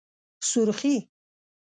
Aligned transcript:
💄سورخي 0.41 0.95